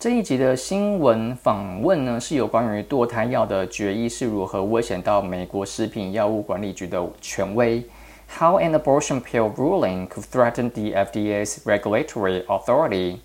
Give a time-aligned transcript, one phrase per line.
[0.00, 7.84] 这一集的新闻访问呢，是有关于堕胎药的决议是如何危险到美国食品药物管理局的权威。
[8.38, 13.18] How an abortion pill ruling could threaten the FDA's regulatory authority。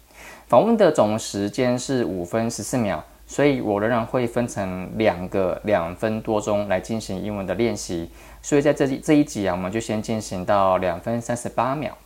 [0.47, 8.09] 访问的总时间是五分十四秒，所以我仍然会分成两个两分多钟来进行英文的练习。
[8.41, 11.97] 所以在这这一集啊，我们就先进行到两分三十八秒。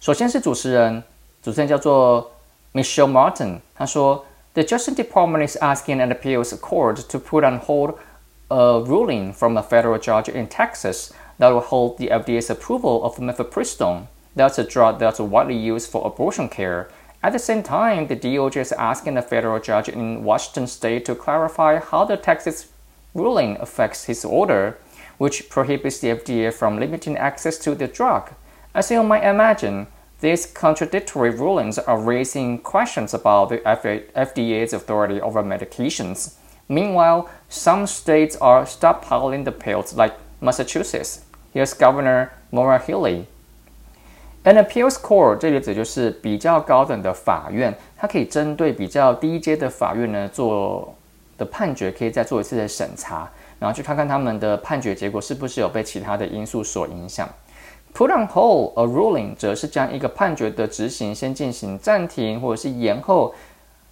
[0.00, 1.02] 首先是主持人，
[1.42, 2.30] 主持人叫做。
[2.76, 8.00] Michelle Martin，他说，The Justice Department is asking an appeals court to put on hold
[8.50, 13.18] a ruling from a federal judge in Texas that will hold the FDA's approval of
[13.18, 14.08] mifepristone.
[14.34, 16.88] That's a drug that's widely used for abortion care.
[17.22, 21.14] At the same time, the DOJ is asking a federal judge in Washington state to
[21.14, 22.66] clarify how the Texas
[23.14, 24.78] ruling affects his order,
[25.18, 28.32] which prohibits the FDA from limiting access to the drug.
[28.74, 29.86] As you might imagine,
[30.21, 33.57] these contradictory rulings are raising questions about the
[34.13, 36.33] FDA's authority over medications.
[36.67, 41.21] Meanwhile, some states are stockpiling the pills, like Massachusetts.
[41.53, 43.25] Here's Governor Maura Healey.
[44.43, 50.95] An appeals court 这里指就是比较高等的法院，它可以针对比较低阶的法院呢做
[51.37, 53.29] 的判决，可以再做一次的审查，
[53.59, 57.27] 然后去看看他们的判决结果是不是有被其他的因素所影响。
[57.94, 63.32] Put on hold a ruling，则是将一个判决的执行先进行暂停或者是延后，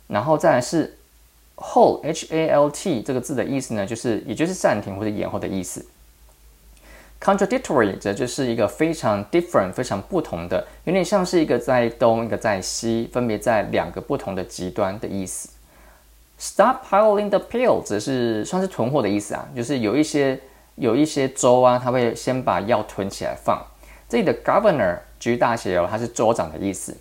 [0.08, 0.98] 然后再来是
[1.55, 5.86] hold，h a l t 这个字的意思呢，就是也就是暂停或者延后的意思。
[7.20, 15.48] Contradictory 则就是一个非常 different、非常不同的，有点像是一个在东，一个在西，分别在两个不同的极端的意思。
[16.41, 20.41] Stop piling the pill 则是算是囤货的意思啊，就是有一些
[20.75, 23.64] 有一些州啊，他会先把药囤起来放。
[24.13, 26.95] 这里的 governor 居大写哦，它是州长的意思。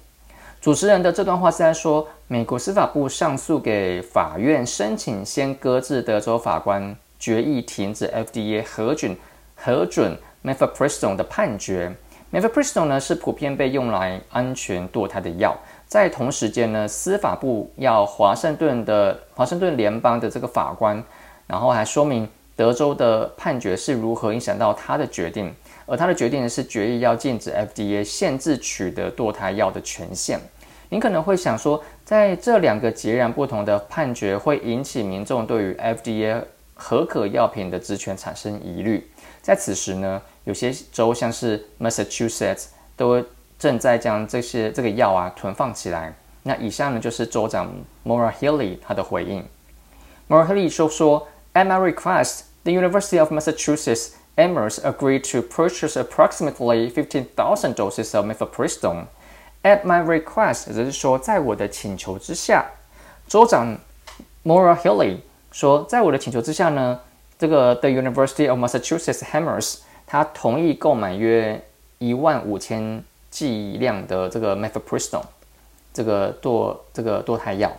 [0.62, 9.18] 主持人的这段话是在说，美国司法部上诉给法院，申请先搁置德州法官决议停止 FDA 核准
[9.58, 11.94] 核准 mifepristone 的判决。
[12.32, 15.54] mifepristone 呢是普遍被用来安全堕胎的药。
[15.86, 21.04] 在同时间呢，司法部要华盛顿的华盛顿联邦的这个法官，
[21.46, 22.26] 然后还说明
[22.56, 25.54] 德州的判决是如何影响到他的决定。
[25.92, 30.40] 而他的决定是决议要禁止 FDA 限制取得堕胎药的权限。
[30.88, 36.42] 您可能会想说，在这两个截然不同的判决会引起民众对于 FDA
[36.76, 39.06] 合可药品的职权产生疑虑。
[39.42, 43.22] 在此时呢，有些州像是 Massachusetts 都
[43.60, 46.14] 正在将这些这个药啊囤放起来。
[46.44, 47.70] 那以下呢就是州长
[48.06, 49.44] Maura Healey 他的回应。
[50.30, 58.15] Maura Healey 说说，At my request, the University of Massachusetts Amherst agreed to purchase approximately 15,000 doses
[58.15, 59.07] of mifepristone.
[59.63, 62.67] At my request，也就是说，在我的请求之下，
[63.27, 63.79] 州长
[64.45, 65.19] Maura Healey
[65.51, 67.01] 说，在我的请求之下呢，
[67.39, 71.65] 这个 The University of Massachusetts Amherst 他同意购买约
[71.99, 75.25] 一万五千剂量的这个 mifepristone
[75.93, 77.73] 这个堕这个堕胎药，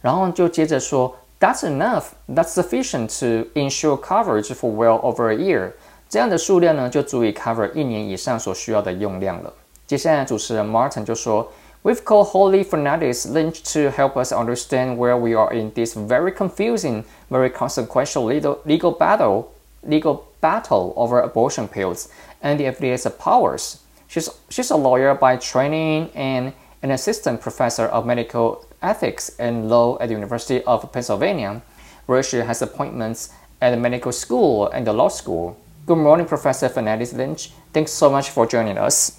[0.00, 2.12] 然后就接着说，That's enough.
[2.28, 5.72] That's sufficient to ensure coverage for well over a year.
[6.14, 9.52] 这样的数量呢，就足以 cover 一年以上所需要的用量了。
[9.86, 11.52] 接下来，主持人 Martin 就说：“
[11.82, 17.04] We've called Holly Fernandez Lynch to help us understand where we are in this very confusing,
[17.30, 19.46] very consequential legal legal battle,
[19.82, 22.08] legal battle over abortion pills
[22.42, 23.78] and the FDA's powers.
[24.08, 26.52] She's she's a lawyer by training and
[26.82, 31.62] an assistant professor of medical ethics and law at the University of Pennsylvania,
[32.06, 33.30] where she has appointments
[33.60, 35.56] at the medical school and the law school.”
[35.87, 37.49] Good morning, Professor Fernandez Lynch.
[37.71, 39.11] Thanks so much for joining us.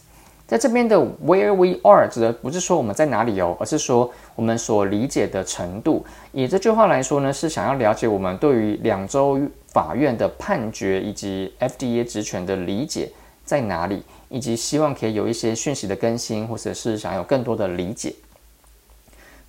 [0.49, 6.04] 在这边的 where we are 指的不是说我们在哪里哦，而是说我们所理解的程度。
[6.32, 13.12] 以这句话来说呢，是想要了解我们对于两州法院的判决以及 FDA 职权的理解
[13.44, 18.12] 在哪里，以及希望可以有一些讯息的更新，或者是想有更多的理解。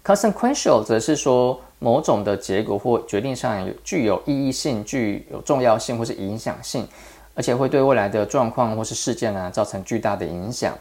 [0.06, 6.88] Consequential 则是说某种的结果或决定上有具有意义性、具有重要性或是影响性，
[7.35, 10.77] 而且会对未来的状况或是事件呢造成巨大的影响。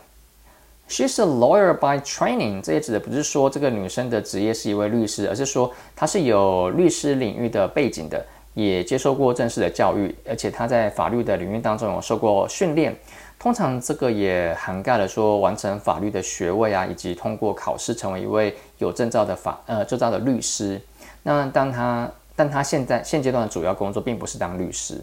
[0.88, 12.94] She's a lawyer by training，这也指的不是说这个女生的职业是一位律师，而是说她是有律师领域的背景的，也接受过正式的教育，而且她在法律的领域当中有受过训练。
[13.38, 20.80] 通常这个也涵盖了说完成法律的学位啊，以及通过考试成为一位有证照的法呃证照的律师。
[21.22, 25.00] 那当他但他现在现阶段的主要工作并不是当律师。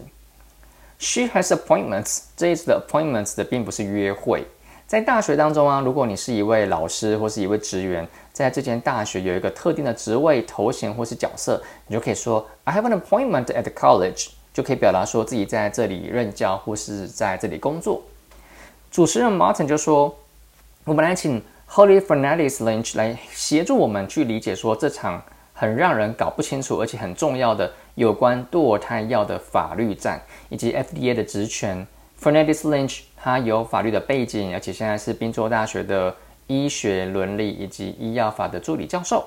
[0.98, 4.44] She has appointments，这一次的 appointments 的并不是约会，
[4.86, 18.02] 在大学当中啊，如果你是一位老师或是一位职员，在这间大学有一个特定的职位、头衔或是角色，你就可以说 I have an appointment at the college，就可以表达说自己在这里任教或是在这里工作。
[18.94, 20.16] 主持人 Martin 就说
[20.86, 25.20] ：“我们来请 Holly Fernandez Lynch 来协助我们去理解说这场
[25.52, 31.84] 很让人搞不清楚而且很重要的有关堕胎药的法律战以及 FDA 的职权。
[32.22, 36.14] Fernandez Lynch 他有法律的背景，而且现在是宾州大学的
[36.46, 39.24] 医学伦理以及医药法的助理教授。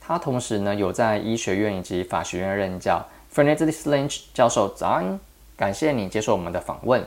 [0.00, 3.04] 他同时呢有在医学院以及法学院任教。
[3.34, 5.18] Fernandez Lynch 教授早安，
[5.56, 7.04] 感谢你接受我们的访问。”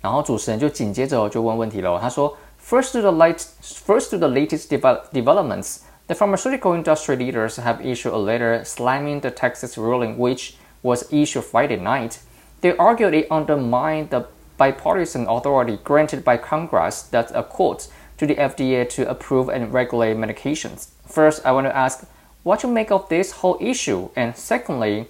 [0.00, 1.98] 然后主持人就紧接着就问问题喽。
[1.98, 8.12] 他说：“First to the light, first to the latest develop developments, the pharmaceutical industry leaders have issued
[8.12, 12.18] a letter slamming the Texas ruling, which was issued Friday night.
[12.60, 14.26] They argued it undermined the
[14.56, 17.88] bipartisan authority granted by Congress that a quote
[18.18, 20.88] to the FDA to approve and regulate medications.
[21.06, 22.06] First, I want to ask
[22.42, 25.08] what you make of this whole issue, and secondly,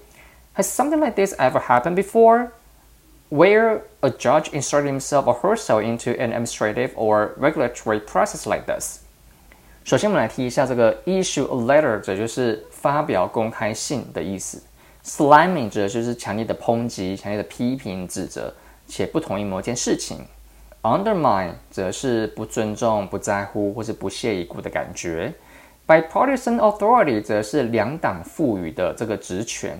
[0.54, 2.52] has something like this ever happened before?”
[3.31, 8.99] Where a judge inserted himself or herself into an administrative or regulatory process like this。
[9.83, 14.61] 首先，我们来提一下这个 issue a letter，这就是发表公开信的意思。
[15.03, 18.53] Slamming 指的就是强烈的抨击、强烈的批评、指责，
[18.85, 20.19] 且不同意某件事情。
[20.83, 25.33] Undermine 则是不尊重、不在乎或是不屑一顾的感觉。
[25.87, 29.79] Bipartisan authority 则是两党赋予的这个职权。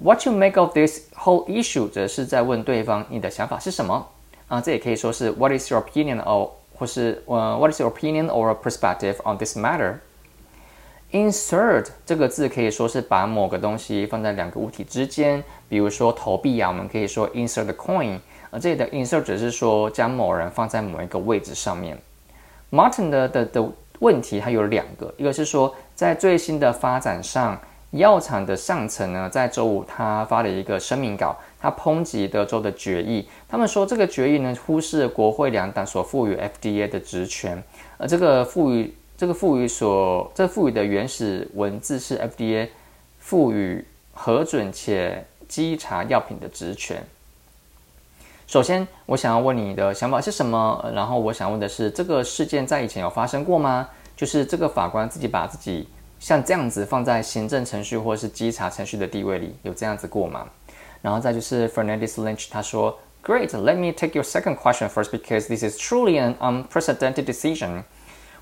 [0.00, 4.08] What you make of this whole issue，则是在问对方你的想法是什么
[4.48, 4.58] 啊？
[4.60, 11.88] 这也可以说是 What is your opinion or 或是呃 What is your opinion or perspective on this matter？Insert
[12.06, 18.18] 这个字可以说是把某个东西放在两个物体之间，比如说投币啊，我们可以说 insert the coin。
[18.50, 22.00] 而这里的 insert 只是说将某人放在某一个位置上面。
[22.70, 27.60] Martin 的的的问题它有两个，一个是说在最新的发展上。
[27.92, 33.28] 药厂的上层呢，在周五他发了一个声明稿，他抨击德州的决议。
[33.46, 37.62] 他们说这个决议呢，忽视国会两党所赋予 FDA 的职权。
[37.98, 42.68] 而这个赋予这个赋予所这赋予的原始文字是 FDA
[43.18, 43.84] 赋予
[44.14, 47.04] 核准且稽查药品的职权。
[48.46, 50.90] 首先，我想要问你的想法是什么？
[50.94, 53.90] 然后，我想问的是，这个事件在以前有发生过吗？
[54.16, 55.86] 就是这个法官自己把自己。
[56.21, 60.47] 像这样子放在行政程序或是稽查程序的地位里，有这样子过吗？
[61.01, 67.25] 然后再就是 Fernandez Lynch，他说，Great, let me take your second question first because this is truly an unprecedented
[67.25, 67.83] decision.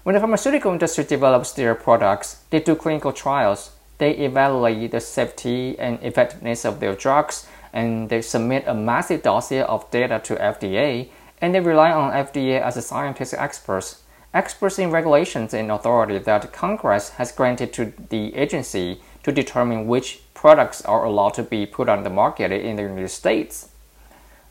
[0.04, 3.72] When the pharmaceutical industry develops their products, they do clinical trials.
[3.98, 9.64] They evaluate the safety and effectiveness of their drugs, and they submit a massive dossier
[9.64, 11.08] of data to FDA,
[11.42, 14.04] and they rely on FDA as a scientific experts
[14.34, 20.20] experts in regulations and authority that Congress has granted to the agency to determine which
[20.34, 23.68] products are allowed to be put on the market in the United States.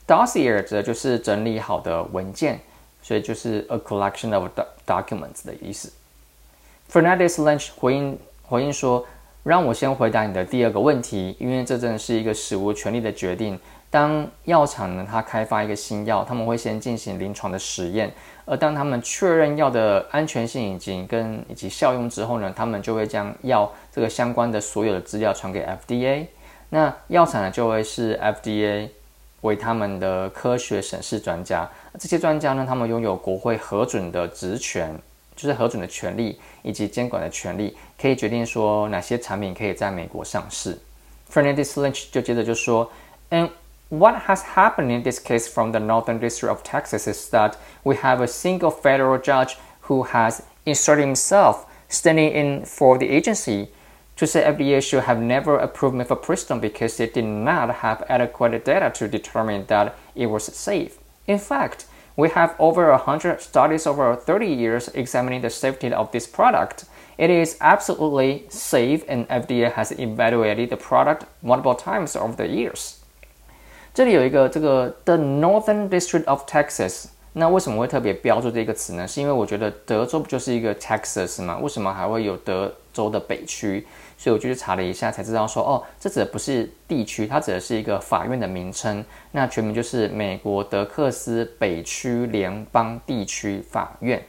[0.07, 2.59] Dossier 则就是整理好的文件，
[3.01, 4.49] 所以就是 a collection of
[4.85, 5.91] documents 的意思。
[6.91, 13.59] Fernandez Lynch 回应回应说：“让我先回答你的第二个问题，因为这真的是一个史无前例的决定。
[13.89, 18.13] 当药厂呢，它开发一个新药，他们会先进行临床的实验，
[18.50, 26.26] 而当他们确认药的安全性以及跟以及效用之后呢，他们就会将药这个相关的所有的资料传给 FDA。
[26.70, 28.88] 那药厂呢，就会是 FDA
[29.42, 31.70] 为他们的科学审视专家。
[31.96, 34.92] 这些专家呢，他们拥有国会核准的职权，
[35.36, 40.76] 就是核准的权利以及监管的权利，可以决定说哪些产品可以在美国上市。
[41.32, 42.90] Fernandez Lynch 就接着就说，
[43.28, 43.48] 嗯。
[43.90, 48.20] What has happened in this case from the Northern District of Texas is that we have
[48.20, 53.66] a single federal judge who has inserted himself standing in for the agency
[54.14, 58.90] to say FDA should have never approved mifepristone because it did not have adequate data
[58.90, 60.98] to determine that it was safe.
[61.26, 66.28] In fact, we have over 100 studies over 30 years examining the safety of this
[66.28, 66.84] product.
[67.18, 72.99] It is absolutely safe and FDA has evaluated the product multiple times over the years.
[73.92, 79.06] 这里有一个这个 The Northern District of Texas，那为什么会特别标注这个词呢？
[79.06, 81.58] 是因为我觉得德州不就是一个 Texas 吗？
[81.58, 83.86] 为什么还会有德州的北区？
[84.16, 89.02] 所以我就去查了一下，才知道说哦，这指的不是地区，它指的是一个法院的名称。
[89.32, 94.22] 那全名就是美国德克斯北区联邦地区法院。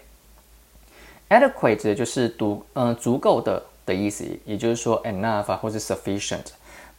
[1.29, 6.45] Adequate 指的就是足嗯足够的的意思，也就是说 enough 或者 sufficient。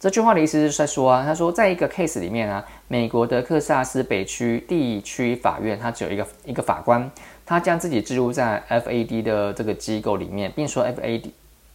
[0.02, 7.08] 这句话的意思是在说啊，他说在一个 case 里面啊，美国的克萨斯北区地区法院，它只有一个一个法官，
[7.46, 11.30] 他将自己置入在 FAD 的这个机构里面，并说 FAD，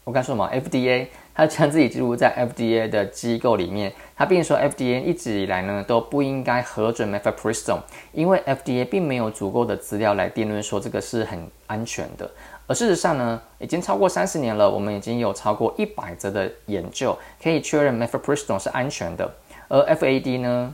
[0.08, 7.82] 我刚说什么 FDA，他将自己置入在 FDA 的机构里面，他并说 FDA 一直以来呢都不应该核准 Mifepristone，
[8.14, 12.32] 因为 FDA 并没有足够的资料来定论说这个是很安全的。
[12.68, 19.30] 而事实上呢，已经超过三十年了，我们已经有超过一百则的研究可以确认 Mifepristone 是安全的。
[19.68, 20.74] 而 FAD 呢，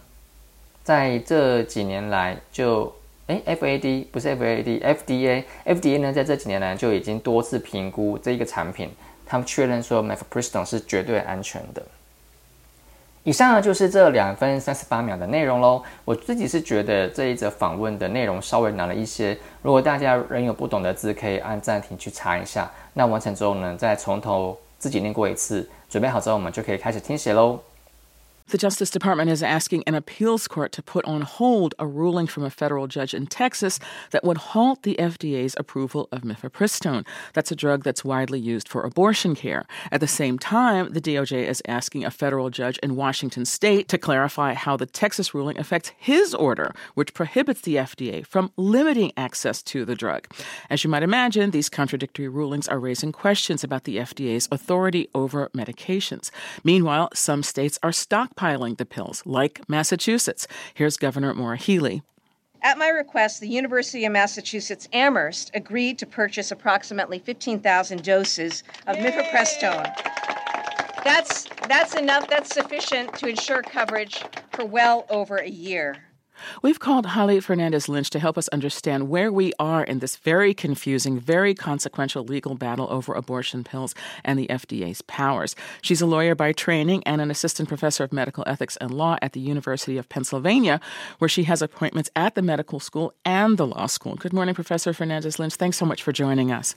[0.83, 2.93] 在这几年来就，
[3.25, 8.91] 哎，FAD 不是 FAD，FDA，FDA 呢，在这几年来就已经多次评估这一个产品，
[9.33, 11.81] 他们确认说 m e f p r i s t o n 是绝对安全的。
[13.23, 15.81] 以上呢就是这两分三十八秒的内容喽。
[16.05, 19.35] 我自己是觉得这一则访问的内容稍微难了一些。
[19.63, 22.69] 如果大家仍有不懂的字，可以按暂停去查一下。
[22.93, 25.67] 那完成之后呢，再从头自己念过一次。
[25.89, 27.59] 准备好之后，我们就可以开始听写喽。
[28.49, 32.49] The Justice Department is asking an appeals court to put on hold a ruling from a
[32.49, 33.79] federal judge in Texas
[34.11, 37.05] that would halt the FDA's approval of mifepristone.
[37.33, 39.65] That's a drug that's widely used for abortion care.
[39.91, 43.97] At the same time, the DOJ is asking a federal judge in Washington state to
[43.97, 49.63] clarify how the Texas ruling affects his order, which prohibits the FDA from limiting access
[49.63, 50.27] to the drug.
[50.69, 55.49] As you might imagine, these contradictory rulings are raising questions about the FDA's authority over
[55.55, 56.29] medications.
[56.63, 60.47] Meanwhile, some states are stock stockpiling the pills, like Massachusetts.
[60.73, 62.03] Here's Governor Maura Healey.
[62.61, 68.95] At my request, the University of Massachusetts Amherst agreed to purchase approximately 15,000 doses of
[68.95, 69.11] Yay!
[69.11, 71.03] mifepristone.
[71.03, 75.97] That's, that's enough, that's sufficient to ensure coverage for well over a year.
[76.61, 80.53] We've called Holly Fernandez Lynch to help us understand where we are in this very
[80.53, 85.55] confusing, very consequential legal battle over abortion pills and the FDA's powers.
[85.81, 89.33] She's a lawyer by training and an assistant professor of medical ethics and law at
[89.33, 90.79] the University of Pennsylvania,
[91.19, 94.15] where she has appointments at the medical school and the law school.
[94.15, 95.55] Good morning, Professor Fernandez Lynch.
[95.55, 96.75] Thanks so much for joining us.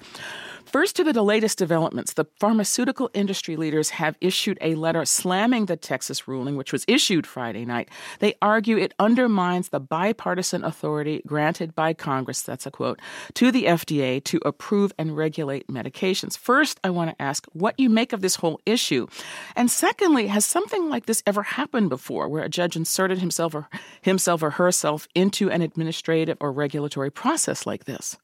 [0.67, 2.15] First, to the latest developments.
[2.15, 7.25] The pharmaceutical industry leaders have issued a letter slamming the Texas ruling, which was issued
[7.25, 7.89] Friday night.
[8.19, 13.01] They argue it undermines the bipartisan authority granted by Congress, that's a quote,
[13.35, 16.37] to the FDA to approve and regulate medications.
[16.37, 19.07] First, I want to ask what you make of this whole issue.
[19.55, 23.69] And secondly, has something like this ever happened before where a judge inserted himself or
[24.03, 28.17] himself or herself into an administrative or regulatory process like this?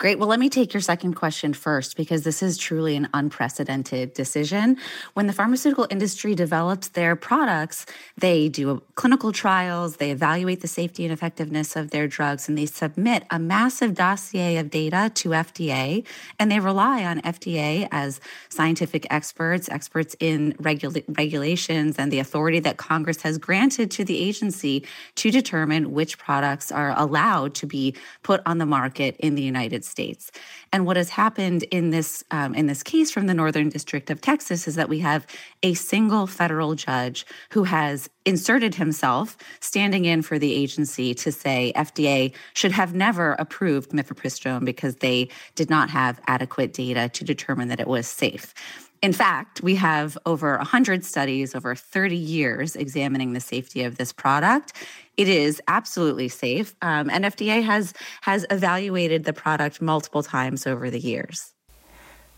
[0.00, 0.18] Great.
[0.18, 4.78] Well, let me take your second question first, because this is truly an unprecedented decision.
[5.12, 7.84] When the pharmaceutical industry develops their products,
[8.16, 12.64] they do clinical trials, they evaluate the safety and effectiveness of their drugs, and they
[12.64, 16.06] submit a massive dossier of data to FDA.
[16.38, 22.60] And they rely on FDA as scientific experts, experts in regula- regulations, and the authority
[22.60, 24.82] that Congress has granted to the agency
[25.16, 29.84] to determine which products are allowed to be put on the market in the United
[29.84, 29.89] States.
[29.90, 30.30] States.
[30.72, 34.20] And what has happened in this um, in this case from the Northern District of
[34.20, 35.26] Texas is that we have
[35.62, 41.72] a single federal judge who has inserted himself, standing in for the agency to say
[41.74, 47.68] FDA should have never approved mifepristone because they did not have adequate data to determine
[47.68, 48.54] that it was safe.
[49.01, 54.11] In fact, we have over 100 studies over 30 years examining the safety of this
[54.11, 54.73] product.
[55.15, 60.89] It is absolutely safe, um, and FDA has has evaluated the product multiple times over
[60.89, 61.51] the years.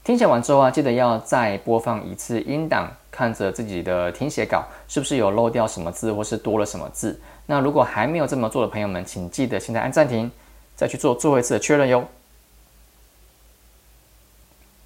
[0.03, 7.19] 听写完之后啊，记得要再播放一次音档，看着自己的听写稿是不是有漏掉什么字，或是多了什么字。
[7.46, 10.31] 那如果还没有这么做的朋友们，请记得现在按暂停，
[10.75, 12.07] 再去做最后一次的确认哟。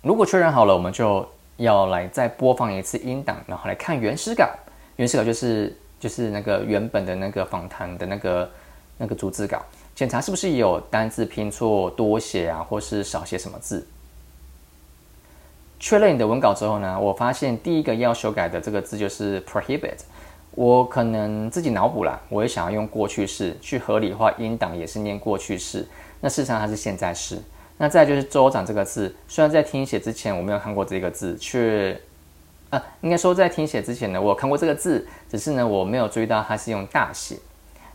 [0.01, 4.48] 如果确认好了，我们就 要来再播放一次音档，然后来看原始稿。
[4.96, 8.50] 原始稿就是就是那个原本的那个访谈的那个
[8.98, 9.62] 那个逐字稿，
[9.94, 13.86] 检查是不是有单字拼错、多写啊，或是少写什么字。
[15.78, 19.98] 确认你的文稿之后呢，我发现第一个要修改的这个字就是 prohibit。
[20.52, 25.86] 我可能自己脑补了，我也想要用过去式去合理化音档，也是念过去式。
[26.18, 27.38] 那事实上它是现在式。
[27.78, 32.00] 那再就是州长这个字，虽然在听写之前我没有看过这个字，却，
[32.71, 37.37] 呃，应该说在听写之前呢，我看过这个字，只是呢我没有注意到它是用大写。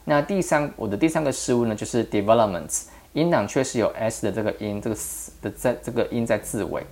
[0.05, 2.83] 那第三，我的第三个失误呢，就是 developments，
[3.13, 6.83] 音档确实有 s 的这个音，这个 s 的在这个音在字尾。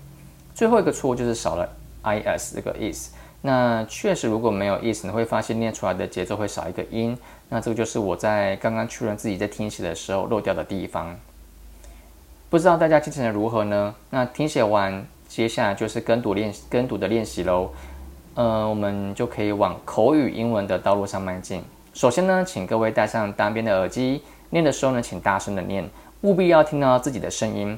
[0.56, 1.70] 最后一个错误就是少了
[2.04, 7.18] is 这个 is，那确实如果没有 is，你会发现念出来的节奏会少一个音。
[7.50, 11.16] 那这个就是我在刚刚确认自己在听写的时候漏掉的地方。
[12.50, 13.94] 不知道大家进行的如何呢？
[14.10, 17.70] 那听写完，接下来就是跟读练跟读的练习喽。
[18.34, 21.62] 呃，我们就可以往口语英文的道路上迈进。
[21.94, 25.88] 首先呢，请各位戴上单边的耳机，念的时候呢，请大声的念，
[26.22, 27.78] 务必要听到自己的声音，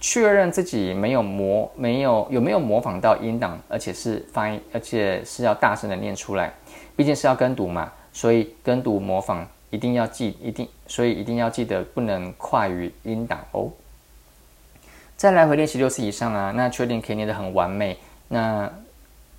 [0.00, 6.52] 确认自己没有模没有有没有模仿到音档，而且是发音，而且是要大声的念出来，
[6.96, 13.70] 毕竟是要跟读嘛，所以跟读模仿一定要记，一定，所以一定要记得不能快于音档哦。
[15.18, 17.98] 再来回练习六次以上啊，那确定可以念得很完美，
[18.28, 18.70] 那。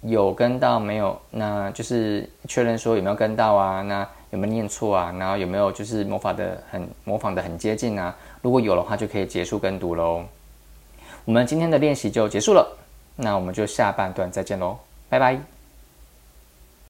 [0.02, 1.20] 有跟到没有？
[1.30, 3.82] 那就是确认说有没有跟到啊？
[3.82, 5.14] 那有没有念错啊？
[5.20, 8.16] 然后有没有就是模仿的很模仿的很接近啊？
[8.42, 10.24] 如果有的话，就可以结束跟读喽。
[11.26, 12.66] 我们今天的练习就结束了，
[13.18, 14.78] 那我们就下半段再见喽，
[15.10, 15.59] 拜拜。